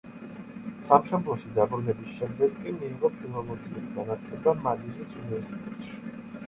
სამშობლოში 0.87 1.51
დაბრუნების 1.59 2.15
შემდეგ 2.21 2.57
კი 2.63 2.73
მიიღო 2.79 3.13
ფილოლოგიური 3.21 3.85
განათლება 4.01 4.59
მანილის 4.67 5.15
უნივერსიტეტში. 5.23 6.07